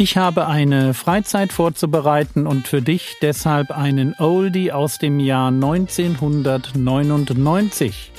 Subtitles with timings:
[0.00, 8.12] Ich habe eine Freizeit vorzubereiten und für dich deshalb einen Oldie aus dem Jahr 1999.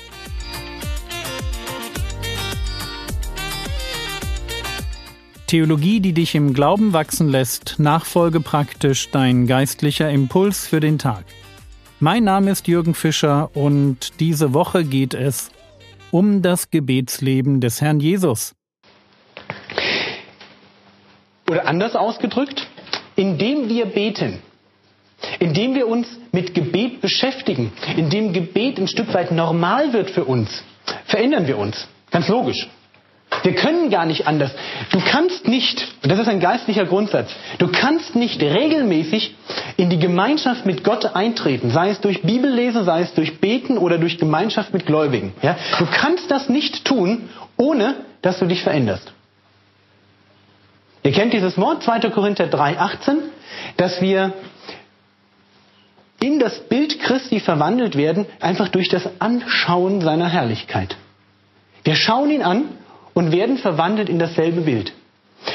[5.47, 11.23] Theologie, die dich im Glauben wachsen lässt, nachfolge praktisch dein geistlicher Impuls für den Tag.
[12.01, 15.49] Mein Name ist Jürgen Fischer und diese Woche geht es
[16.11, 18.53] um das Gebetsleben des Herrn Jesus.
[21.49, 22.67] Oder anders ausgedrückt,
[23.15, 24.39] indem wir beten,
[25.39, 30.63] indem wir uns mit Gebet beschäftigen, indem Gebet ein Stück weit normal wird für uns,
[31.05, 31.87] verändern wir uns.
[32.11, 32.69] Ganz logisch.
[33.43, 34.51] Wir können gar nicht anders.
[34.91, 39.35] Du kannst nicht, das ist ein geistlicher Grundsatz, du kannst nicht regelmäßig
[39.77, 43.97] in die Gemeinschaft mit Gott eintreten, sei es durch Bibellesen, sei es durch Beten oder
[43.97, 45.33] durch Gemeinschaft mit Gläubigen.
[45.41, 45.57] Ja?
[45.77, 49.13] Du kannst das nicht tun, ohne dass du dich veränderst.
[51.03, 52.09] Ihr kennt dieses Wort 2.
[52.09, 53.17] Korinther 3,18,
[53.77, 54.33] dass wir
[56.19, 60.97] in das Bild Christi verwandelt werden, einfach durch das Anschauen seiner Herrlichkeit.
[61.83, 62.65] Wir schauen ihn an
[63.13, 64.93] und werden verwandelt in dasselbe Bild.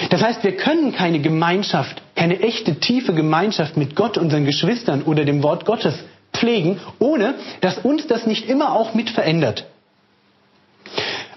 [0.08, 5.26] Das heißt, wir können keine Gemeinschaft, keine echte tiefe Gemeinschaft mit Gott, unseren Geschwistern oder
[5.26, 9.66] dem Wort Gottes pflegen, ohne dass uns das nicht immer auch mit verändert.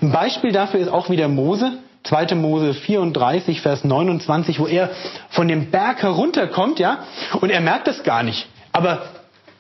[0.02, 2.36] Ein Beispiel dafür ist auch wieder Mose, 2.
[2.36, 4.90] Mose 34, Vers 29, wo er
[5.30, 7.04] von dem Berg herunterkommt, ja,
[7.42, 8.48] und er merkt es gar nicht.
[8.72, 9.04] Aber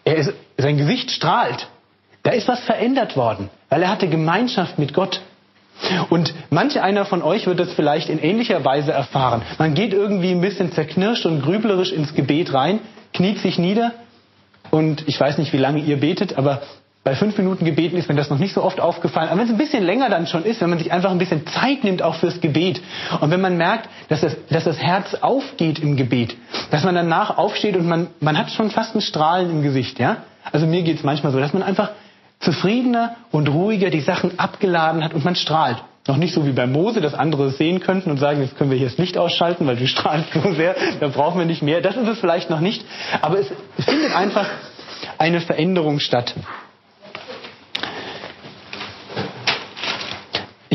[0.03, 1.67] er ist, sein Gesicht strahlt.
[2.23, 5.21] Da ist was verändert worden, weil er hatte Gemeinschaft mit Gott.
[6.09, 9.43] Und manch einer von euch wird das vielleicht in ähnlicher Weise erfahren.
[9.59, 12.79] Man geht irgendwie ein bisschen zerknirscht und grüblerisch ins Gebet rein,
[13.13, 13.91] kniet sich nieder
[14.71, 16.61] und ich weiß nicht, wie lange ihr betet, aber
[17.07, 19.29] bei fünf Minuten Gebeten ist mir das noch nicht so oft aufgefallen.
[19.29, 21.47] Aber wenn es ein bisschen länger dann schon ist, wenn man sich einfach ein bisschen
[21.47, 22.81] Zeit nimmt auch fürs Gebet
[23.21, 26.35] und wenn man merkt, dass das, dass das Herz aufgeht im Gebet,
[26.69, 30.17] dass man danach aufsteht und man, man hat schon fast ein Strahlen im Gesicht, ja?
[30.51, 31.91] Also mir geht es manchmal so, dass man einfach
[32.41, 35.77] zufriedener und ruhiger die Sachen abgeladen hat und man strahlt.
[36.07, 38.69] Noch nicht so wie bei Mose, dass andere es sehen könnten und sagen, jetzt können
[38.69, 41.79] wir hier das Licht ausschalten, weil du strahlst so sehr, da brauchen wir nicht mehr.
[41.79, 42.83] Das ist es vielleicht noch nicht.
[43.21, 43.47] Aber es
[43.85, 44.49] findet einfach
[45.17, 46.35] eine Veränderung statt.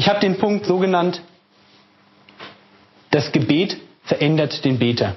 [0.03, 1.23] Ich habe den Punkt so genannt,
[3.13, 5.15] das Gebet verändert den Beter.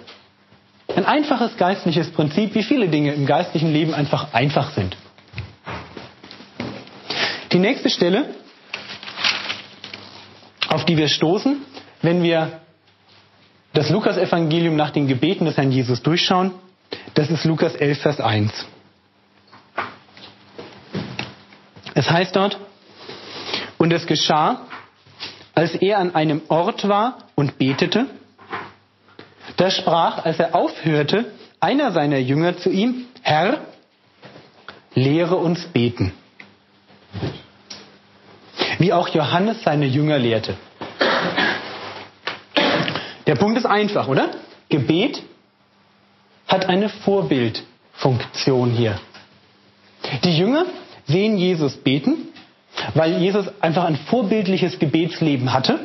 [0.96, 4.96] Ein einfaches geistliches Prinzip, wie viele Dinge im geistlichen Leben einfach einfach sind.
[7.51, 8.35] Die nächste Stelle,
[10.68, 11.63] auf die wir stoßen,
[12.03, 12.59] wenn wir
[13.73, 16.52] das Lukas-Evangelium nach den Gebeten des Herrn Jesus durchschauen,
[17.16, 18.67] das ist Lukas 11, Vers 1.
[21.96, 22.59] Es heißt dort,
[23.79, 24.67] und es geschah,
[25.55, 28.05] als er an einem Ort war und betete,
[29.57, 33.61] da sprach, als er aufhörte, einer seiner Jünger zu ihm, Herr,
[34.93, 36.11] lehre uns beten.
[38.79, 40.57] Wie auch Johannes seine Jünger lehrte.
[43.25, 44.31] Der Punkt ist einfach, oder?
[44.69, 45.23] Gebet
[46.47, 48.99] hat eine Vorbildfunktion hier.
[50.23, 50.66] Die Jünger
[51.07, 52.27] sehen Jesus beten
[52.94, 55.80] weil Jesus einfach ein vorbildliches Gebetsleben hatte.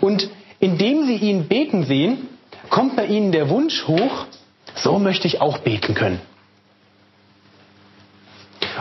[0.00, 0.28] Und
[0.60, 2.28] indem sie ihn beten sehen,
[2.70, 4.26] kommt bei ihnen der Wunsch hoch,
[4.74, 6.20] so möchte ich auch beten können.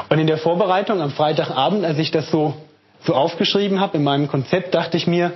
[0.10, 2.54] Und in der Vorbereitung am Freitagabend, als ich das so,
[3.04, 5.34] so aufgeschrieben habe in meinem Konzept, dachte ich mir,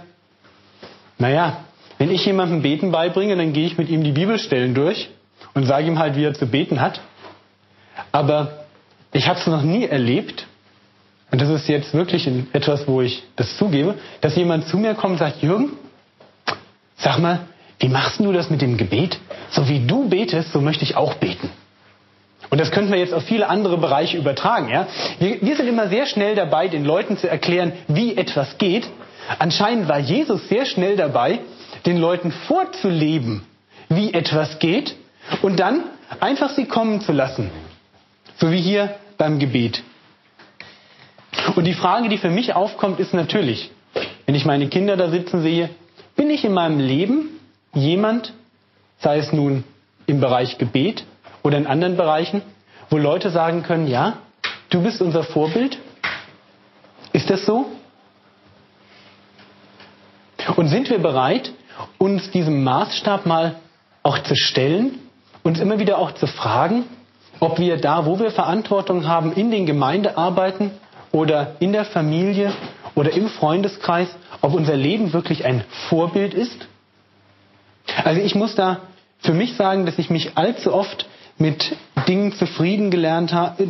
[1.17, 1.57] naja,
[1.97, 5.09] wenn ich jemandem Beten beibringe, dann gehe ich mit ihm die Bibelstellen durch
[5.53, 6.99] und sage ihm halt, wie er zu beten hat.
[8.11, 8.65] Aber
[9.13, 10.45] ich habe es noch nie erlebt,
[11.31, 15.13] und das ist jetzt wirklich etwas, wo ich das zugebe, dass jemand zu mir kommt
[15.13, 15.71] und sagt, Jürgen,
[16.97, 17.41] sag mal,
[17.79, 19.17] wie machst du das mit dem Gebet?
[19.49, 21.49] So wie du betest, so möchte ich auch beten.
[22.49, 24.69] Und das könnten wir jetzt auf viele andere Bereiche übertragen.
[24.69, 24.87] Ja?
[25.19, 28.87] Wir, wir sind immer sehr schnell dabei, den Leuten zu erklären, wie etwas geht.
[29.39, 31.39] Anscheinend war Jesus sehr schnell dabei,
[31.85, 33.41] den Leuten vorzuleben,
[33.89, 34.95] wie etwas geht
[35.41, 35.83] und dann
[36.19, 37.49] einfach sie kommen zu lassen.
[38.37, 39.83] So wie hier beim Gebet.
[41.55, 43.71] Und die Frage, die für mich aufkommt, ist natürlich,
[44.25, 45.69] wenn ich meine Kinder da sitzen sehe,
[46.15, 47.29] bin ich in meinem Leben
[47.73, 48.33] jemand,
[48.99, 49.63] sei es nun
[50.05, 51.05] im Bereich Gebet
[51.43, 52.41] oder in anderen Bereichen,
[52.89, 54.17] wo Leute sagen können, ja,
[54.69, 55.77] du bist unser Vorbild?
[57.13, 57.65] Ist das so?
[60.57, 61.51] Und sind wir bereit,
[61.97, 63.55] uns diesem Maßstab mal
[64.03, 64.99] auch zu stellen,
[65.43, 66.83] uns immer wieder auch zu fragen,
[67.39, 70.71] ob wir da, wo wir Verantwortung haben, in den Gemeindearbeiten
[71.15, 72.51] oder in der Familie
[72.93, 74.09] oder im Freundeskreis,
[74.41, 76.67] ob unser Leben wirklich ein Vorbild ist?
[78.03, 78.81] Also ich muss da
[79.19, 81.07] für mich sagen, dass ich mich allzu oft
[81.37, 83.67] mit Dingen zufrieden gelernt habe, äh,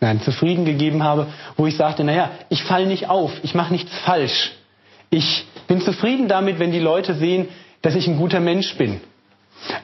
[0.00, 3.96] nein, zufrieden gegeben habe, wo ich sagte, naja, ich falle nicht auf, ich mache nichts
[3.98, 4.52] falsch.
[5.10, 7.48] Ich bin zufrieden damit, wenn die Leute sehen,
[7.80, 9.00] dass ich ein guter Mensch bin.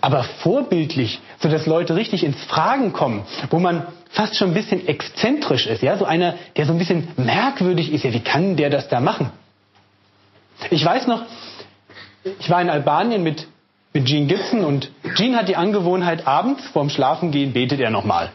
[0.00, 4.87] Aber vorbildlich, so dass Leute richtig ins Fragen kommen, wo man fast schon ein bisschen
[4.87, 8.71] exzentrisch ist, ja, so einer, der so ein bisschen merkwürdig ist, ja, wie kann der
[8.71, 9.31] das da machen?
[10.71, 11.23] Ich weiß noch,
[12.38, 13.47] ich war in Albanien mit,
[13.93, 18.31] mit Gene Gibson und Gene hat die Angewohnheit, abends vorm Schlafengehen betet er nochmal.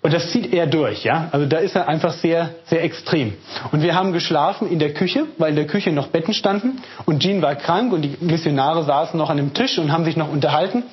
[0.00, 1.28] Und das zieht er durch, ja.
[1.32, 3.34] Also da ist er einfach sehr, sehr extrem.
[3.72, 6.80] Und wir haben geschlafen in der Küche, weil in der Küche noch Betten standen.
[7.04, 10.16] Und Jean war krank und die Missionare saßen noch an dem Tisch und haben sich
[10.16, 10.84] noch unterhalten.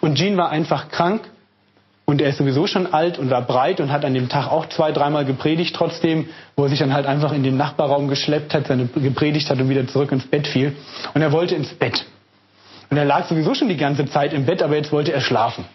[0.00, 1.22] Und Jean war einfach krank.
[2.04, 4.66] Und er ist sowieso schon alt und war breit und hat an dem Tag auch
[4.70, 8.66] zwei, dreimal gepredigt trotzdem, wo er sich dann halt einfach in den Nachbarraum geschleppt hat,
[8.66, 10.74] seine gepredigt hat und wieder zurück ins Bett fiel.
[11.12, 12.06] Und er wollte ins Bett.
[12.90, 15.66] Und er lag sowieso schon die ganze Zeit im Bett, aber jetzt wollte er schlafen.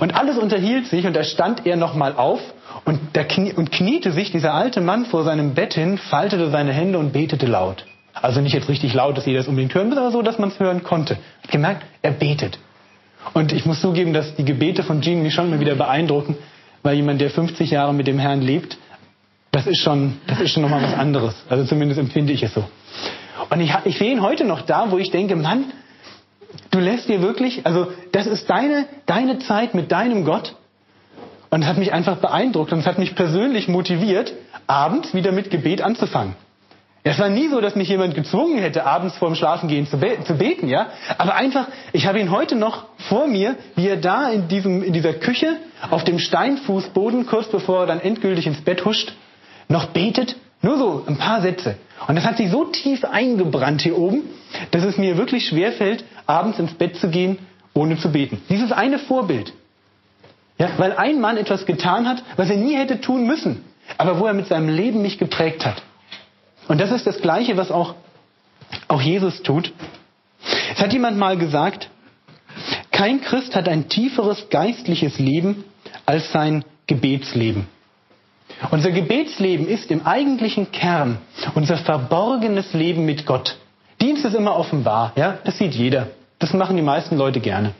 [0.00, 2.40] Und alles unterhielt sich und da stand er nochmal auf
[2.84, 6.98] und, knie, und kniete sich dieser alte Mann vor seinem Bett hin, faltete seine Hände
[6.98, 7.84] und betete laut.
[8.14, 10.50] Also nicht jetzt richtig laut, dass jeder es unbedingt hören muss, aber so, dass man
[10.50, 11.16] es hören konnte.
[11.42, 12.58] Hat gemerkt, er betet.
[13.32, 16.36] Und ich muss zugeben, dass die Gebete von Jean mich schon mal wieder beeindrucken,
[16.82, 18.76] weil jemand, der 50 Jahre mit dem Herrn lebt,
[19.50, 21.34] das ist schon, das ist schon nochmal was anderes.
[21.48, 22.64] Also zumindest empfinde ich es so.
[23.50, 25.66] Und ich, ich sehe ihn heute noch da, wo ich denke, Mann,
[26.70, 30.54] Du lässt dir wirklich, also das ist deine, deine Zeit mit deinem Gott.
[31.50, 34.32] Und es hat mich einfach beeindruckt und es hat mich persönlich motiviert,
[34.66, 36.34] abends wieder mit Gebet anzufangen.
[37.06, 40.36] Es war nie so, dass mich jemand gezwungen hätte, abends vorm Schlafengehen zu, be zu
[40.36, 40.86] beten, ja.
[41.18, 44.94] Aber einfach, ich habe ihn heute noch vor mir, wie er da in, diesem, in
[44.94, 45.58] dieser Küche
[45.90, 49.12] auf dem Steinfußboden, kurz bevor er dann endgültig ins Bett huscht,
[49.68, 50.36] noch betet.
[50.64, 51.76] Nur so ein paar Sätze.
[52.08, 54.22] Und das hat sich so tief eingebrannt hier oben,
[54.70, 57.38] dass es mir wirklich schwerfällt, abends ins Bett zu gehen,
[57.74, 58.40] ohne zu beten.
[58.48, 59.52] Dieses eine Vorbild.
[60.58, 63.62] Ja, weil ein Mann etwas getan hat, was er nie hätte tun müssen,
[63.98, 65.82] aber wo er mit seinem Leben mich geprägt hat.
[66.66, 67.94] Und das ist das Gleiche, was auch,
[68.88, 69.70] auch Jesus tut.
[70.72, 71.90] Es hat jemand mal gesagt,
[72.90, 75.64] kein Christ hat ein tieferes geistliches Leben
[76.06, 77.66] als sein Gebetsleben.
[78.70, 81.18] Unser Gebetsleben ist im eigentlichen Kern
[81.54, 83.56] unser verborgenes Leben mit Gott.
[84.00, 86.08] Dienst ist immer offenbar, ja, das sieht jeder.
[86.38, 87.72] Das machen die meisten Leute gerne.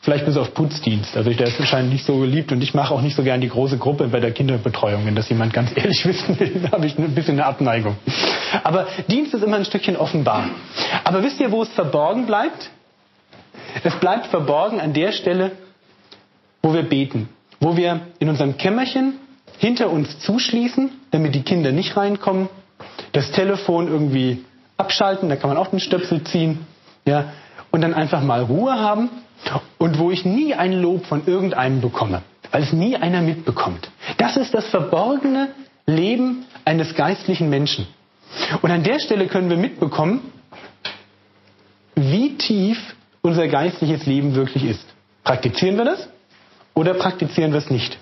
[0.00, 1.16] Vielleicht bis auf Putzdienst.
[1.16, 3.48] Also der ist wahrscheinlich nicht so geliebt und ich mache auch nicht so gern die
[3.48, 6.98] große Gruppe bei der Kinderbetreuung, wenn das jemand ganz ehrlich wissen will, da habe ich
[6.98, 7.96] ein bisschen eine Abneigung.
[8.62, 10.50] Aber Dienst ist immer ein Stückchen offenbar.
[11.04, 12.70] Aber wisst ihr, wo es verborgen bleibt?
[13.82, 15.52] Es bleibt verborgen an der Stelle,
[16.62, 17.30] wo wir beten,
[17.60, 19.14] wo wir in unserem Kämmerchen
[19.64, 22.50] hinter uns zuschließen, damit die Kinder nicht reinkommen,
[23.12, 24.44] das Telefon irgendwie
[24.76, 26.66] abschalten, da kann man auch den Stöpsel ziehen,
[27.06, 27.32] ja,
[27.70, 29.08] und dann einfach mal Ruhe haben
[29.78, 32.20] und wo ich nie ein Lob von irgendeinem bekomme,
[32.50, 33.88] weil es nie einer mitbekommt.
[34.18, 35.48] Das ist das verborgene
[35.86, 37.86] Leben eines geistlichen Menschen.
[38.60, 40.30] Und an der Stelle können wir mitbekommen,
[41.94, 44.84] wie tief unser geistliches Leben wirklich ist.
[45.22, 46.06] Praktizieren wir das
[46.74, 47.96] oder praktizieren wir es nicht?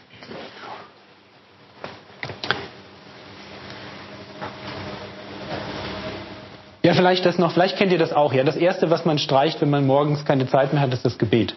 [6.83, 8.43] Ja, vielleicht das noch, vielleicht kennt ihr das auch, ja.
[8.43, 11.55] Das erste, was man streicht, wenn man morgens keine Zeit mehr hat, ist das Gebet.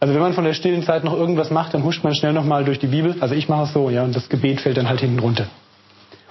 [0.00, 2.64] Also wenn man von der stillen Zeit noch irgendwas macht, dann huscht man schnell nochmal
[2.64, 3.16] durch die Bibel.
[3.20, 5.46] Also ich mache es so, ja, und das Gebet fällt dann halt hinten runter.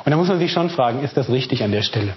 [0.06, 2.14] Und da muss man sich schon fragen, ist das richtig an der Stelle?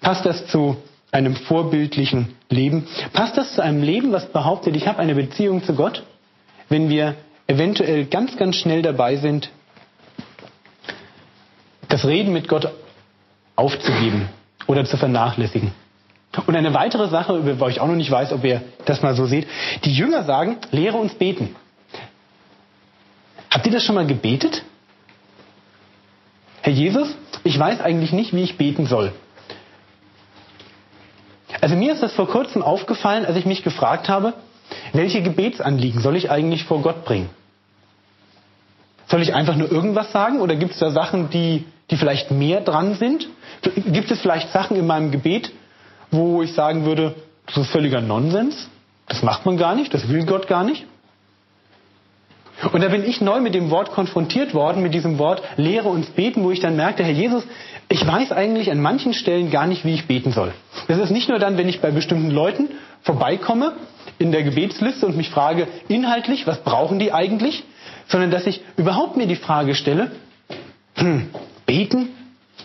[0.00, 0.76] Passt das zu
[1.12, 2.86] einem vorbildlichen Leben?
[3.12, 6.02] Passt das zu einem Leben, was behauptet, ich habe eine Beziehung zu Gott?
[6.68, 7.14] Wenn wir
[7.46, 9.50] eventuell ganz, ganz schnell dabei sind,
[11.88, 12.70] das Reden mit Gott
[13.58, 14.28] aufzugeben
[14.66, 15.72] oder zu vernachlässigen.
[16.46, 19.14] Und eine weitere Sache, über die ich auch noch nicht weiß, ob ihr das mal
[19.14, 19.46] so seht.
[19.84, 21.56] Die Jünger sagen, lehre uns beten.
[23.50, 24.62] Habt ihr das schon mal gebetet?
[26.62, 27.08] Herr Jesus,
[27.44, 29.12] ich weiß eigentlich nicht, wie ich beten soll.
[31.60, 34.34] Also mir ist das vor kurzem aufgefallen, als ich mich gefragt habe,
[34.92, 37.30] welche Gebetsanliegen soll ich eigentlich vor Gott bringen?
[39.06, 42.60] Soll ich einfach nur irgendwas sagen oder gibt es da Sachen, die, die vielleicht mehr
[42.60, 43.28] dran sind?
[43.62, 45.50] Gibt es vielleicht Sachen in meinem Gebet,
[46.10, 47.14] wo ich sagen würde,
[47.46, 48.68] das ist völliger Nonsens?
[49.06, 50.86] Das macht man gar nicht, das will Gott gar nicht?
[52.72, 56.06] Und da bin ich neu mit dem Wort konfrontiert worden, mit diesem Wort Lehre uns
[56.08, 57.44] beten, wo ich dann merkte, Herr Jesus,
[57.88, 60.52] ich weiß eigentlich an manchen Stellen gar nicht, wie ich beten soll.
[60.88, 62.68] Das ist nicht nur dann, wenn ich bei bestimmten Leuten
[63.02, 63.74] vorbeikomme
[64.18, 67.62] in der Gebetsliste und mich frage inhaltlich, was brauchen die eigentlich,
[68.08, 70.10] sondern dass ich überhaupt mir die Frage stelle,
[70.96, 71.30] hm,
[71.64, 72.08] beten?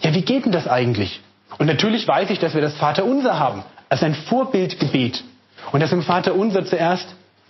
[0.03, 1.21] Ja, wie geht denn das eigentlich?
[1.57, 5.23] Und natürlich weiß ich, dass wir das Vaterunser haben, als ein Vorbildgebet.
[5.71, 7.07] Und dass im Vaterunser zuerst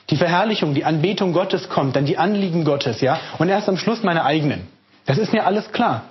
[0.10, 4.04] die Verherrlichung, die Anbetung Gottes kommt, dann die Anliegen Gottes, ja, und erst am Schluss
[4.04, 4.68] meine eigenen.
[5.06, 6.04] Das ist mir alles klar.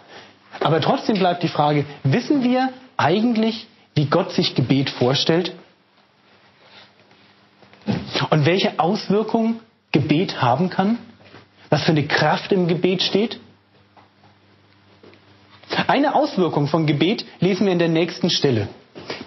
[0.61, 5.55] Aber trotzdem bleibt die Frage, wissen wir eigentlich, wie Gott sich Gebet vorstellt?
[8.31, 9.61] Und welche Auswirkungen
[9.93, 10.99] Gebet haben kann?
[11.71, 13.39] Was für eine Kraft im Gebet steht?
[15.87, 18.69] Eine Auswirkung von Gebet lesen wir in der nächsten Stelle.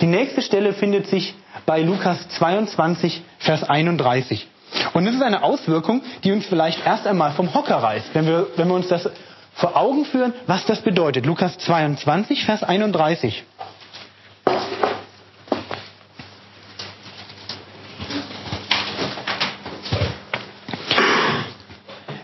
[0.02, 1.34] Die nächste Stelle findet sich
[1.66, 4.48] bei Lukas 22, Vers 31.
[4.94, 8.48] Und das ist eine Auswirkung, die uns vielleicht erst einmal vom Hocker reißt, wenn wir,
[8.56, 9.10] wenn wir uns das
[9.54, 11.26] vor Augen führen, was das bedeutet.
[11.26, 13.44] Lukas 22, Vers 31.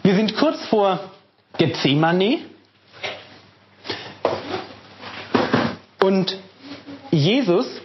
[0.04, 1.00] Wir sind kurz vor
[1.58, 2.40] Gethsemane
[6.02, 6.38] und
[7.12, 7.82] Jesus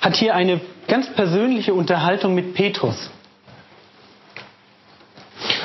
[0.00, 3.10] hat hier eine ganz persönliche Unterhaltung mit Petrus.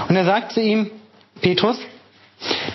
[0.08, 0.92] Und er sagt zu ihm,
[1.42, 1.78] Petrus,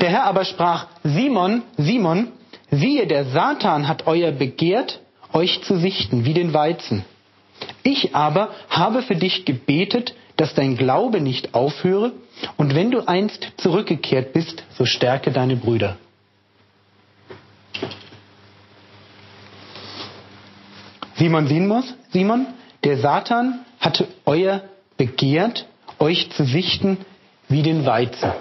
[0.00, 2.28] der Herr aber sprach, Simon, Simon,
[2.70, 5.00] siehe, der Satan hat euer begehrt,
[5.32, 7.04] euch zu sichten, wie den Weizen.
[7.82, 12.12] Ich aber habe für dich gebetet, dass dein Glaube nicht aufhöre,
[12.56, 15.96] und wenn du einst zurückgekehrt bist, so stärke deine Brüder.
[21.22, 22.46] Simon Simon, Simon,
[22.82, 24.62] der Satan hatte euer
[24.96, 25.66] begehrt,
[26.00, 26.98] euch zu sichten
[27.48, 28.32] wie den Weizen.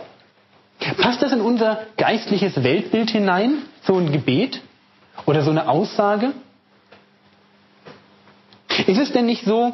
[0.98, 4.62] Passt das in unser geistliches Weltbild hinein, so ein Gebet
[5.28, 6.32] oder so eine Aussage?
[8.88, 9.74] Ist es denn nicht so,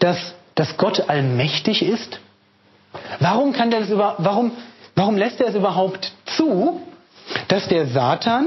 [0.00, 2.18] dass, dass Gott allmächtig ist?
[3.20, 4.50] Warum, kann der das über, warum,
[4.96, 6.80] warum lässt er es überhaupt zu,
[7.46, 8.46] dass der Satan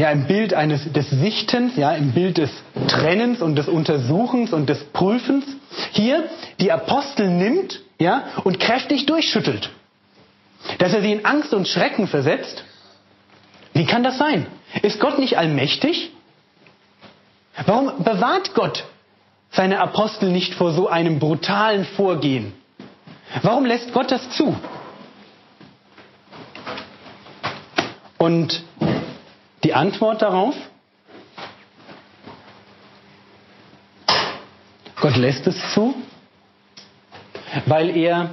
[0.00, 2.50] ja im Bild eines des Sichtens, ja im Bild des
[2.88, 5.44] Trennens und des Untersuchens und des Prüfens
[5.92, 6.24] hier
[6.58, 9.70] die Apostel nimmt, ja, und kräftig durchschüttelt.
[10.78, 12.64] Dass er sie in Angst und Schrecken versetzt.
[13.74, 14.46] Wie kann das sein?
[14.80, 16.10] Ist Gott nicht allmächtig?
[17.66, 18.84] Warum bewahrt Gott
[19.50, 22.54] seine Apostel nicht vor so einem brutalen Vorgehen?
[23.42, 24.56] Warum lässt Gott das zu?
[28.16, 28.62] Und
[29.64, 30.54] die Antwort darauf?
[35.00, 35.94] Gott lässt es zu,
[37.66, 38.30] weil er,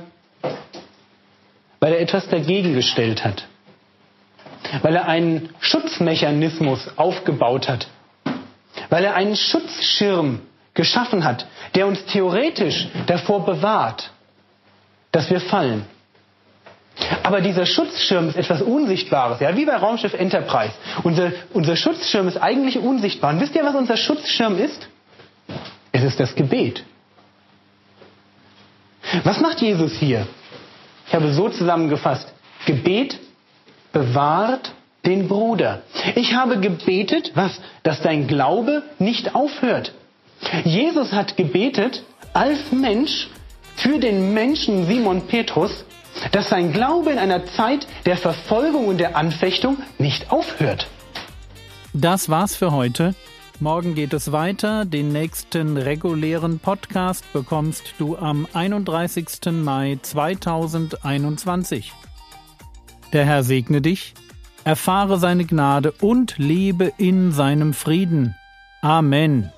[1.79, 3.47] weil er etwas dagegen gestellt hat,
[4.81, 7.87] weil er einen Schutzmechanismus aufgebaut hat,
[8.89, 10.41] weil er einen Schutzschirm
[10.73, 14.11] geschaffen hat, der uns theoretisch davor bewahrt,
[15.11, 15.85] dass wir fallen.
[17.23, 20.73] Aber dieser Schutzschirm ist etwas Unsichtbares, ja, wie bei Raumschiff Enterprise.
[21.03, 23.31] Unser, unser Schutzschirm ist eigentlich unsichtbar.
[23.33, 24.87] Und wisst ihr, was unser Schutzschirm ist?
[25.91, 26.83] Es ist das Gebet.
[29.23, 30.27] Was macht Jesus hier?
[31.07, 32.27] Ich habe so zusammengefasst.
[32.65, 33.17] Gebet
[33.93, 34.71] bewahrt
[35.05, 35.83] den Bruder.
[36.15, 37.61] Ich habe gebetet, was?
[37.83, 39.93] Dass dein Glaube nicht aufhört.
[40.65, 43.29] Jesus hat gebetet als Mensch
[43.77, 45.85] für den Menschen Simon Petrus,
[46.31, 50.87] dass sein Glaube in einer Zeit der Verfolgung und der Anfechtung nicht aufhört.
[51.93, 53.15] Das war's für heute.
[53.59, 54.85] Morgen geht es weiter.
[54.85, 59.51] Den nächsten regulären Podcast bekommst du am 31.
[59.51, 61.91] Mai 2021.
[63.13, 64.13] Der Herr segne dich,
[64.63, 68.35] erfahre seine Gnade und lebe in seinem Frieden.
[68.81, 69.51] Amen.